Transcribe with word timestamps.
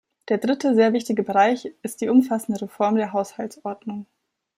Der 0.29 0.39
dritte, 0.39 0.73
sehr 0.73 0.93
wichtige 0.93 1.21
Bereich 1.21 1.71
ist 1.83 2.01
die 2.01 2.09
umfassende 2.09 2.59
Reform 2.63 2.95
der 2.95 3.13
Haushaltsordnung. 3.13 4.07